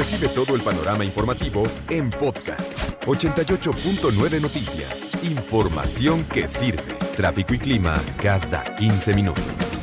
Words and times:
Recibe 0.00 0.28
todo 0.28 0.56
el 0.56 0.62
panorama 0.62 1.04
informativo 1.04 1.62
en 1.90 2.08
podcast. 2.08 2.72
88.9 3.04 4.40
Noticias. 4.40 5.10
Información 5.22 6.24
que 6.24 6.48
sirve. 6.48 6.94
Tráfico 7.14 7.52
y 7.52 7.58
clima 7.58 8.02
cada 8.16 8.76
15 8.76 9.12
minutos. 9.12 9.78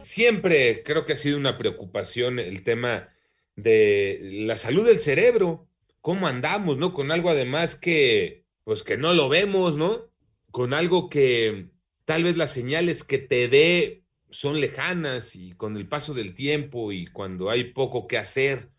siempre 0.00 0.82
creo 0.82 1.04
que 1.04 1.12
ha 1.12 1.16
sido 1.16 1.36
una 1.36 1.58
preocupación 1.58 2.38
el 2.38 2.62
tema 2.62 3.10
de 3.54 4.18
la 4.46 4.56
salud 4.56 4.86
del 4.86 5.00
cerebro, 5.00 5.68
cómo 6.00 6.26
andamos, 6.26 6.78
¿no? 6.78 6.94
Con 6.94 7.12
algo 7.12 7.28
además 7.28 7.76
que, 7.76 8.44
pues 8.64 8.82
que 8.82 8.96
no 8.96 9.12
lo 9.12 9.28
vemos, 9.28 9.76
¿no? 9.76 10.08
Con 10.50 10.72
algo 10.72 11.10
que 11.10 11.68
tal 12.06 12.24
vez 12.24 12.38
las 12.38 12.50
señales 12.50 13.04
que 13.04 13.18
te 13.18 13.48
dé 13.48 13.99
son 14.30 14.60
lejanas 14.60 15.36
y 15.36 15.52
con 15.52 15.76
el 15.76 15.86
paso 15.88 16.14
del 16.14 16.34
tiempo 16.34 16.92
y 16.92 17.06
cuando 17.06 17.50
hay 17.50 17.64
poco 17.64 18.06
que 18.06 18.18
hacer, 18.18 18.70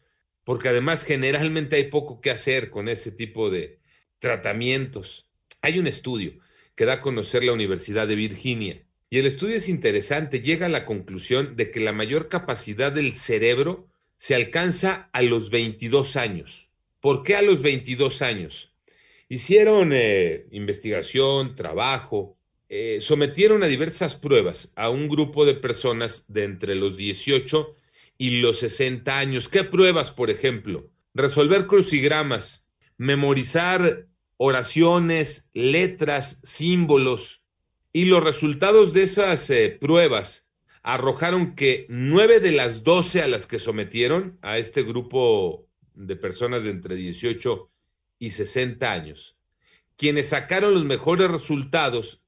porque 0.43 0.69
además 0.69 1.03
generalmente 1.03 1.75
hay 1.75 1.85
poco 1.89 2.21
que 2.21 2.31
hacer 2.31 2.69
con 2.69 2.89
ese 2.89 3.11
tipo 3.11 3.49
de 3.49 3.79
tratamientos. 4.19 5.29
Hay 5.61 5.79
un 5.79 5.87
estudio 5.87 6.33
que 6.75 6.85
da 6.85 6.93
a 6.93 7.01
conocer 7.01 7.43
la 7.43 7.53
Universidad 7.53 8.07
de 8.07 8.15
Virginia 8.15 8.83
y 9.13 9.19
el 9.19 9.25
estudio 9.25 9.57
es 9.57 9.67
interesante, 9.67 10.39
llega 10.39 10.67
a 10.67 10.69
la 10.69 10.85
conclusión 10.85 11.57
de 11.57 11.69
que 11.69 11.81
la 11.81 11.91
mayor 11.91 12.29
capacidad 12.29 12.93
del 12.93 13.13
cerebro 13.13 13.89
se 14.15 14.35
alcanza 14.35 15.09
a 15.11 15.21
los 15.21 15.49
22 15.49 16.15
años. 16.15 16.69
¿Por 17.01 17.23
qué 17.23 17.35
a 17.35 17.41
los 17.41 17.61
22 17.61 18.21
años? 18.21 18.73
Hicieron 19.27 19.91
eh, 19.91 20.45
investigación, 20.51 21.55
trabajo, 21.55 22.37
eh, 22.73 23.01
sometieron 23.01 23.63
a 23.63 23.67
diversas 23.67 24.15
pruebas 24.15 24.71
a 24.77 24.89
un 24.89 25.09
grupo 25.09 25.43
de 25.43 25.55
personas 25.55 26.31
de 26.31 26.45
entre 26.45 26.73
los 26.73 26.95
18 26.95 27.75
y 28.17 28.39
los 28.39 28.59
60 28.59 29.17
años. 29.17 29.49
¿Qué 29.49 29.65
pruebas, 29.65 30.09
por 30.09 30.29
ejemplo? 30.29 30.89
Resolver 31.13 31.67
crucigramas, 31.67 32.71
memorizar 32.97 34.07
oraciones, 34.37 35.49
letras, 35.53 36.39
símbolos, 36.45 37.45
y 37.91 38.05
los 38.05 38.23
resultados 38.23 38.93
de 38.93 39.03
esas 39.03 39.49
eh, 39.49 39.77
pruebas 39.77 40.49
arrojaron 40.81 41.55
que 41.55 41.85
nueve 41.89 42.39
de 42.39 42.53
las 42.53 42.85
doce 42.85 43.21
a 43.21 43.27
las 43.27 43.47
que 43.47 43.59
sometieron 43.59 44.39
a 44.41 44.57
este 44.57 44.83
grupo 44.83 45.67
de 45.93 46.15
personas 46.15 46.63
de 46.63 46.69
entre 46.69 46.95
18 46.95 47.69
y 48.17 48.29
60 48.29 48.89
años, 48.89 49.37
quienes 49.97 50.29
sacaron 50.29 50.73
los 50.73 50.85
mejores 50.85 51.29
resultados 51.29 52.21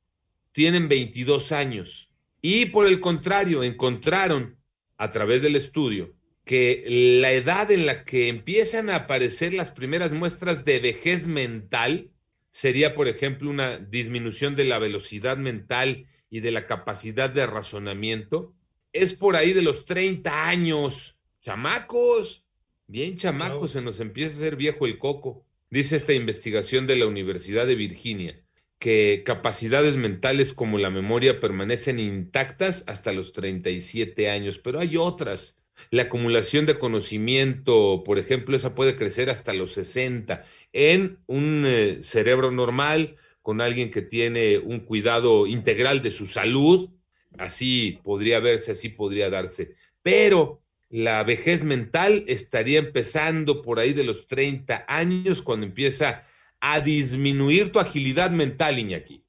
tienen 0.54 0.88
22 0.88 1.52
años. 1.52 2.12
Y 2.42 2.68
por 2.68 2.88
el 2.88 3.02
contrario, 3.02 3.64
encontraron 3.64 4.58
a 4.98 5.12
través 5.12 5.42
del 5.42 5.58
estudio 5.58 6.14
que 6.46 6.84
la 7.22 7.32
edad 7.32 7.72
en 7.72 7.86
la 7.86 8.06
que 8.06 8.28
empiezan 8.28 8.90
a 8.90 8.98
aparecer 8.98 9.54
las 9.54 9.72
primeras 9.72 10.12
muestras 10.12 10.66
de 10.66 10.80
vejez 10.80 11.28
mental 11.28 12.12
sería, 12.52 12.96
por 12.96 13.08
ejemplo, 13.08 13.50
una 13.50 13.78
disminución 13.78 14.56
de 14.56 14.66
la 14.66 14.78
velocidad 14.78 15.38
mental 15.38 16.06
y 16.30 16.42
de 16.42 16.52
la 16.52 16.66
capacidad 16.66 17.30
de 17.30 17.46
razonamiento. 17.46 18.53
Es 18.92 19.13
por 19.13 19.36
ahí 19.36 19.53
de 19.53 19.62
los 19.62 19.86
30 19.86 20.47
años. 20.47 21.22
Chamacos, 21.42 22.46
bien 22.88 23.18
chamacos, 23.18 23.72
se 23.72 23.81
nos 23.81 24.00
empieza 24.00 24.36
a 24.36 24.38
hacer 24.38 24.56
viejo 24.56 24.86
el 24.86 24.97
coco. 24.97 25.46
Dice 25.69 25.96
esta 25.96 26.13
investigación 26.13 26.86
de 26.88 26.97
la 26.97 27.08
Universidad 27.08 27.66
de 27.66 27.75
Virginia 27.75 28.43
que 28.83 29.23
capacidades 29.25 29.95
mentales 29.95 30.51
como 30.51 30.77
la 30.77 30.89
memoria 30.89 31.39
permanecen 31.39 31.99
intactas 31.99 32.83
hasta 32.85 33.13
los 33.13 33.31
37 33.31 34.29
años, 34.29 34.59
pero 34.59 34.81
hay 34.81 34.97
otras 34.97 35.63
la 35.89 36.03
acumulación 36.03 36.66
de 36.66 36.77
conocimiento, 36.77 38.03
por 38.03 38.19
ejemplo, 38.19 38.57
esa 38.57 38.75
puede 38.75 38.97
crecer 38.97 39.29
hasta 39.29 39.53
los 39.53 39.71
60 39.71 40.44
en 40.73 41.19
un 41.27 41.63
eh, 41.66 41.99
cerebro 42.01 42.51
normal, 42.51 43.16
con 43.41 43.61
alguien 43.61 43.89
que 43.89 44.01
tiene 44.01 44.57
un 44.57 44.81
cuidado 44.81 45.47
integral 45.47 46.01
de 46.01 46.11
su 46.11 46.27
salud. 46.27 46.89
Así 47.38 48.01
podría 48.03 48.41
verse, 48.41 48.73
así 48.73 48.89
podría 48.89 49.29
darse. 49.29 49.75
Pero 50.01 50.61
la 50.89 51.23
vejez 51.23 51.63
mental 51.63 52.25
estaría 52.27 52.79
empezando 52.79 53.61
por 53.61 53.79
ahí 53.79 53.94
de 53.94 54.03
los 54.03 54.27
30 54.27 54.83
años, 54.89 55.41
cuando 55.41 55.65
empieza 55.65 56.25
a 56.66 56.79
disminuir 56.79 57.74
tu 57.74 57.79
agilidad 57.79 58.31
mental, 58.31 58.79
Iñaki. 58.79 59.22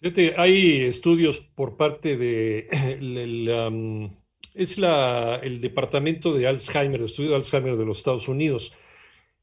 Fíjate, 0.00 0.34
hay 0.36 0.82
estudios 0.82 1.40
por 1.40 1.76
parte 1.76 2.16
de 2.16 2.68
es 4.54 4.78
la, 4.78 5.40
el 5.42 5.60
Departamento 5.60 6.32
de 6.34 6.46
Alzheimer, 6.46 7.00
el 7.00 7.06
estudio 7.06 7.30
de 7.30 7.36
Alzheimer 7.36 7.76
de 7.76 7.84
los 7.84 7.98
Estados 7.98 8.28
Unidos, 8.28 8.74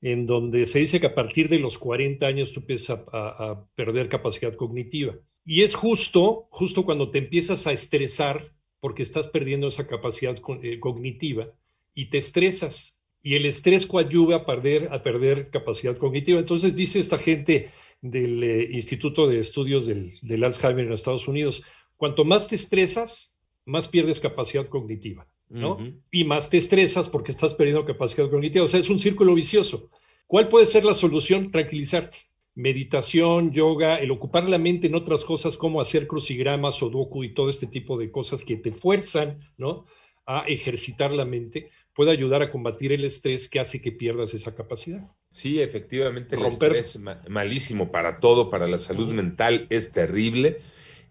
en 0.02 0.26
donde 0.26 0.66
se 0.66 0.80
dice 0.80 1.02
que 1.02 1.08
a 1.08 1.16
partir 1.16 1.50
de 1.50 1.60
los 1.60 1.78
40 1.78 2.26
años 2.26 2.54
tú 2.54 2.62
empiezas 2.62 3.02
a, 3.12 3.66
perder 3.76 4.08
capacidad 4.08 4.56
cognitiva. 4.56 5.16
Y 5.44 5.64
es 5.64 5.76
justo, 5.76 6.48
justo 6.52 6.86
cuando 6.86 7.12
te 7.12 7.20
empiezas 7.20 7.68
a 7.68 7.74
estresar 7.74 8.54
porque 8.80 9.04
estás 9.04 9.28
perdiendo 9.28 9.68
esa 9.68 9.88
capacidad 9.88 10.38
eh, 10.64 10.80
cognitiva 10.80 11.50
y 11.94 12.06
te 12.10 12.18
estresas. 12.18 12.95
Y 13.26 13.34
el 13.34 13.48
estrés 13.48 13.88
coadyuva 13.88 14.36
a 14.36 14.46
perder, 14.46 14.90
a 14.92 15.02
perder 15.02 15.50
capacidad 15.50 15.98
cognitiva. 15.98 16.38
Entonces 16.38 16.76
dice 16.76 17.00
esta 17.00 17.18
gente 17.18 17.72
del 18.00 18.44
eh, 18.44 18.70
Instituto 18.72 19.28
de 19.28 19.40
Estudios 19.40 19.88
del, 19.88 20.14
del 20.22 20.44
Alzheimer 20.44 20.86
en 20.86 20.94
Estados 20.94 21.28
Unidos, 21.28 21.64
cuanto 21.98 22.24
más 22.24 22.50
te 22.50 22.56
estresas, 22.56 23.40
más 23.66 23.88
pierdes 23.88 24.20
capacidad 24.20 24.68
cognitiva, 24.70 25.28
¿no? 25.50 25.80
Y 26.12 26.24
más 26.24 26.52
te 26.52 26.58
estresas 26.58 27.10
porque 27.10 27.32
estás 27.32 27.56
perdiendo 27.56 27.84
capacidad 27.84 28.30
cognitiva. 28.30 28.64
O 28.64 28.68
sea, 28.68 28.80
es 28.80 28.92
un 28.92 29.00
círculo 29.00 29.34
vicioso. 29.34 29.90
¿Cuál 30.28 30.48
puede 30.48 30.68
ser 30.68 30.86
la 30.86 30.94
solución? 30.94 31.50
Tranquilizarte. 31.50 32.18
Meditación, 32.54 33.52
yoga, 33.52 33.96
el 33.96 34.12
ocupar 34.12 34.48
la 34.48 34.60
mente 34.60 34.86
en 34.86 34.94
otras 34.94 35.26
cosas 35.26 35.58
como 35.58 35.82
hacer 35.82 36.06
crucigramas, 36.06 36.76
sudoku 36.76 37.24
y 37.24 37.34
todo 37.34 37.50
este 37.50 37.66
tipo 37.66 37.98
de 37.98 38.12
cosas 38.12 38.44
que 38.44 38.58
te 38.58 38.72
fuerzan, 38.72 39.40
¿no? 39.58 39.88
A 40.28 40.42
ejercitar 40.48 41.12
la 41.12 41.26
mente, 41.26 41.72
puede 41.96 42.12
ayudar 42.12 42.44
a 42.44 42.52
combatir 42.52 42.94
el 42.94 43.06
estrés 43.06 43.50
que 43.50 43.60
hace 43.60 43.82
que 43.82 43.92
pierdas 43.92 44.34
esa 44.34 44.54
capacidad. 44.54 45.02
Sí, 45.32 45.62
efectivamente, 45.62 46.36
el 46.36 46.46
estrés 46.46 47.00
malísimo 47.28 47.90
para 47.90 48.20
todo, 48.20 48.50
para 48.50 48.68
la 48.68 48.78
salud 48.78 49.12
mental, 49.14 49.66
es 49.70 49.92
terrible 49.92 50.60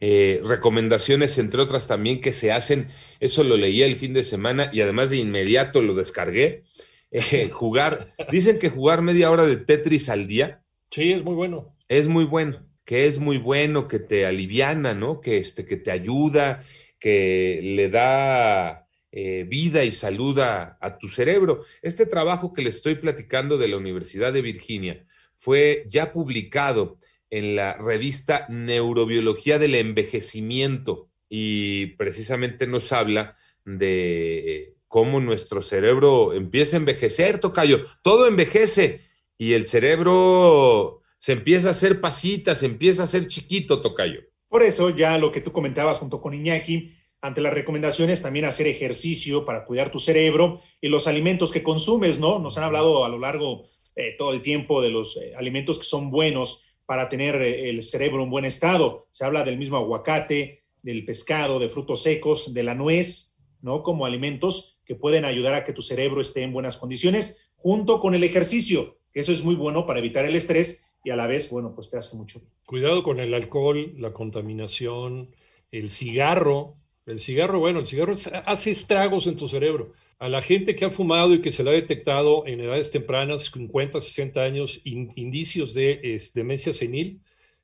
eh, 0.00 0.43
recomendaciones, 0.44 1.39
entre 1.39 1.62
otras 1.62 1.87
también 1.87 2.21
que 2.21 2.33
se 2.33 2.53
hacen, 2.53 2.89
eso 3.21 3.43
lo 3.44 3.56
leí 3.56 3.83
el 3.83 3.97
fin 3.97 4.12
de 4.12 4.23
semana 4.23 4.69
y 4.71 4.83
además 4.83 5.09
de 5.09 5.17
inmediato 5.17 5.81
lo 5.81 5.94
descargué, 5.94 6.65
eh, 7.11 7.49
jugar, 7.49 8.12
dicen 8.31 8.59
que 8.59 8.69
jugar 8.69 9.00
media 9.00 9.31
hora 9.31 9.47
de 9.47 9.56
Tetris 9.56 10.11
al 10.11 10.27
día. 10.27 10.62
Sí, 10.91 11.12
es 11.12 11.23
muy 11.23 11.34
bueno. 11.34 11.75
Es 11.89 12.09
muy 12.09 12.25
bueno, 12.25 12.67
que 12.84 13.06
es 13.06 13.19
muy 13.19 13.39
bueno, 13.39 13.89
que 13.89 13.99
te 13.99 14.27
aliviana, 14.27 14.94
¿no? 14.94 15.23
Que, 15.23 15.39
este, 15.39 15.65
que 15.65 15.77
te 15.77 15.91
ayuda, 15.91 16.65
que 16.99 17.61
le 17.62 17.89
da 17.89 18.84
eh, 19.17 19.45
vida 19.45 19.85
y 19.85 19.93
salud 19.93 20.41
a, 20.41 20.99
tu 21.00 21.09
cerebro. 21.09 21.65
Este 21.83 22.05
trabajo 22.05 22.53
que 22.53 22.62
le 22.62 22.71
estoy 22.71 22.97
platicando 22.97 23.59
de 23.59 23.69
la 23.69 23.77
Universidad 23.77 24.33
de 24.33 24.43
Virginia 24.43 25.06
fue 25.37 25.85
ya 25.88 26.11
publicado 26.11 26.99
en 27.31 27.55
la 27.55 27.75
revista 27.75 28.44
Neurobiología 28.49 29.61
del 29.61 29.77
Envejecimiento 29.77 31.11
y 31.29 31.94
precisamente 31.94 32.67
nos 32.67 32.91
habla 32.91 33.37
de 33.65 34.75
cómo 34.88 35.21
nuestro 35.21 35.62
cerebro 35.62 36.33
empieza 36.33 36.77
a 36.77 36.81
envejecer, 36.81 37.38
Tocayo. 37.38 37.87
Todo 38.03 38.27
envejece 38.27 39.03
y 39.38 39.53
el 39.53 39.69
cerebro 39.69 41.03
se 41.19 41.35
empieza 41.35 41.69
a 41.69 41.71
hacer 41.71 42.00
pasitas, 42.00 42.59
se 42.59 42.67
empieza 42.67 43.03
a 43.03 43.05
hacer 43.05 43.29
chiquito, 43.29 43.81
Tocayo. 43.81 44.23
Por 44.49 44.65
eso 44.65 44.91
ya 44.91 45.19
lo 45.19 45.31
que 45.31 45.41
tú 45.41 45.53
comentabas 45.53 46.00
junto 46.00 46.21
con 46.21 46.35
Iñaki, 46.35 46.97
ante 47.25 47.41
las 47.41 47.55
recomendaciones 47.55 48.21
también 48.21 48.44
hacer 48.44 48.67
ejercicio 48.67 49.47
para 49.47 49.65
cuidar 49.65 49.91
tu 49.91 49.99
cerebro 49.99 50.61
y 50.82 50.88
los 50.88 51.06
alimentos 51.06 51.53
que 51.53 51.62
consumes, 51.62 52.21
¿no? 52.21 52.38
Nos 52.38 52.59
han 52.59 52.65
hablado 52.65 53.03
a 53.03 53.09
lo 53.09 53.19
largo 53.19 53.65
eh, 53.97 54.15
todo 54.19 54.35
el 54.35 54.43
tiempo 54.43 54.82
de 54.82 54.91
los 54.91 55.17
eh, 55.17 55.32
alimentos 55.35 55.79
que 55.79 55.87
son 55.87 56.11
buenos 56.11 56.76
para 56.85 57.09
tener 57.09 57.41
eh, 57.41 57.71
el 57.71 57.82
cerebro 57.82 58.23
en 58.23 58.29
buen 58.29 58.44
estado. 58.44 59.06
Se 59.11 59.25
habla 59.25 59.43
del 59.43 59.56
mismo 59.56 59.79
aguacate, 59.79 60.65
del 60.82 61.06
pescado, 61.06 61.59
de 61.59 61.71
frutos 61.71 62.03
secos, 62.03 62.53
de 62.53 62.62
la 62.62 62.75
nuez, 62.75 63.38
¿no? 63.62 63.82
Como 63.82 64.05
alimentos 64.05 64.82
que 64.85 64.94
pueden 64.94 65.25
ayudar 65.25 65.55
a 65.55 65.65
que 65.65 65.73
tu 65.73 65.81
cerebro 65.81 66.21
esté 66.21 66.43
en 66.43 66.53
buenas 66.53 66.76
condiciones, 66.76 67.55
junto 67.56 68.00
con 68.00 68.15
el 68.15 68.23
ejercicio, 68.23 68.99
que 69.15 69.21
eso 69.21 69.32
es 69.32 69.43
muy 69.43 69.55
bueno 69.55 69.87
para 69.87 70.00
evitar 70.00 70.26
el 70.26 70.37
estrés 70.37 70.94
y 71.03 71.09
a 71.09 71.17
la 71.17 71.26
vez, 71.26 71.49
bueno, 71.49 71.75
pues 71.75 71.88
te 71.88 71.97
hace 71.97 72.19
mucho 72.19 72.41
bien. 72.41 72.53
Cuidado 72.67 73.03
con 73.03 73.19
el 73.19 73.32
alcohol, 73.32 73.94
la 73.97 74.12
contaminación, 74.12 75.35
el 75.71 75.91
cigarro. 75.91 76.84
El 77.06 77.21
cigarro, 77.21 77.59
bueno, 77.59 77.81
el 77.81 77.87
cigarro 77.87 78.15
hace 78.47 78.71
estragos 78.71 79.27
en 79.27 79.37
tu 79.37 79.49
cerebro. 79.49 79.93
A 80.19 80.29
la 80.29 80.41
gente 80.41 80.75
que 80.75 80.87
ha 80.87 80.91
fumado 80.91 81.35
y 81.35 81.43
que 81.43 81.53
se 81.53 81.62
le 81.62 81.71
ha 81.71 81.75
detectado 81.75 82.47
en 82.47 82.61
edades 82.61 82.91
tempranas, 82.91 83.51
50, 83.53 84.01
60 84.01 84.43
años, 84.43 84.81
indicios 84.85 85.75
de 85.75 86.19
demencia 86.35 86.73
senil, 86.73 87.21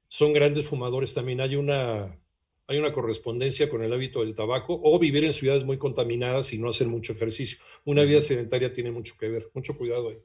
son 0.08 0.32
grandes 0.32 0.66
fumadores. 0.66 1.14
También 1.14 1.40
hay 1.40 1.56
una, 1.56 2.18
hay 2.66 2.78
una 2.78 2.92
correspondencia 2.92 3.70
con 3.70 3.82
el 3.82 3.92
hábito 3.92 4.20
del 4.20 4.34
tabaco 4.34 4.78
o 4.82 4.98
vivir 4.98 5.24
en 5.24 5.32
ciudades 5.32 5.64
muy 5.64 5.78
contaminadas 5.78 6.52
y 6.52 6.58
no 6.58 6.68
hacer 6.68 6.88
mucho 6.88 7.14
ejercicio. 7.14 7.58
Una 7.84 8.02
vida 8.02 8.20
sedentaria 8.20 8.72
tiene 8.72 8.90
mucho 8.90 9.14
que 9.18 9.28
ver. 9.28 9.48
Mucho 9.54 9.76
cuidado 9.78 10.10
ahí. 10.10 10.18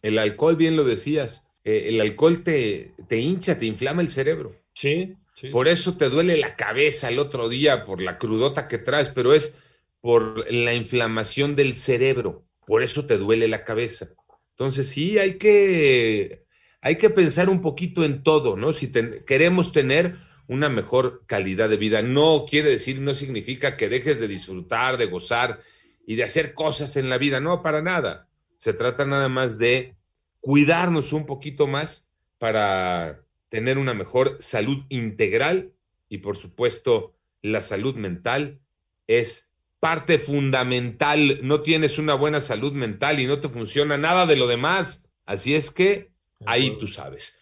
El 0.00 0.18
alcohol, 0.18 0.56
bien 0.56 0.76
lo 0.76 0.84
decías, 0.84 1.46
eh, 1.64 1.84
el 1.88 2.00
alcohol 2.00 2.42
te, 2.42 2.92
te 3.08 3.18
hincha, 3.18 3.58
te 3.58 3.66
inflama 3.66 4.00
el 4.00 4.10
cerebro. 4.10 4.56
Sí, 4.72 5.14
Por 5.50 5.66
eso 5.66 5.96
te 5.96 6.08
duele 6.08 6.36
la 6.36 6.56
cabeza 6.56 7.08
el 7.08 7.18
otro 7.18 7.48
día, 7.48 7.84
por 7.84 8.00
la 8.00 8.18
crudota 8.18 8.68
que 8.68 8.78
traes, 8.78 9.08
pero 9.08 9.34
es 9.34 9.58
por 10.00 10.50
la 10.52 10.74
inflamación 10.74 11.56
del 11.56 11.74
cerebro. 11.74 12.44
Por 12.66 12.82
eso 12.82 13.06
te 13.06 13.18
duele 13.18 13.48
la 13.48 13.64
cabeza. 13.64 14.10
Entonces 14.50 14.88
sí, 14.88 15.18
hay 15.18 15.38
que, 15.38 16.44
hay 16.80 16.96
que 16.96 17.10
pensar 17.10 17.48
un 17.48 17.60
poquito 17.60 18.04
en 18.04 18.22
todo, 18.22 18.56
¿no? 18.56 18.72
Si 18.72 18.92
queremos 19.26 19.72
tener 19.72 20.16
una 20.46 20.68
mejor 20.68 21.24
calidad 21.26 21.68
de 21.68 21.76
vida, 21.76 22.02
no 22.02 22.44
quiere 22.48 22.70
decir, 22.70 23.00
no 23.00 23.14
significa 23.14 23.76
que 23.76 23.88
dejes 23.88 24.20
de 24.20 24.28
disfrutar, 24.28 24.98
de 24.98 25.06
gozar 25.06 25.60
y 26.06 26.16
de 26.16 26.24
hacer 26.24 26.54
cosas 26.54 26.96
en 26.96 27.08
la 27.08 27.18
vida, 27.18 27.40
no, 27.40 27.62
para 27.62 27.82
nada. 27.82 28.28
Se 28.58 28.72
trata 28.74 29.06
nada 29.06 29.28
más 29.28 29.58
de 29.58 29.96
cuidarnos 30.40 31.12
un 31.12 31.26
poquito 31.26 31.66
más 31.66 32.12
para 32.38 33.24
tener 33.52 33.76
una 33.76 33.92
mejor 33.92 34.38
salud 34.40 34.82
integral 34.88 35.74
y 36.08 36.18
por 36.18 36.38
supuesto 36.38 37.14
la 37.42 37.60
salud 37.60 37.96
mental 37.96 38.60
es 39.06 39.52
parte 39.78 40.18
fundamental. 40.18 41.40
No 41.42 41.60
tienes 41.60 41.98
una 41.98 42.14
buena 42.14 42.40
salud 42.40 42.72
mental 42.72 43.20
y 43.20 43.26
no 43.26 43.40
te 43.40 43.50
funciona 43.50 43.98
nada 43.98 44.24
de 44.24 44.36
lo 44.36 44.46
demás. 44.46 45.06
Así 45.26 45.54
es 45.54 45.70
que 45.70 46.12
ahí 46.46 46.78
tú 46.80 46.88
sabes. 46.88 47.40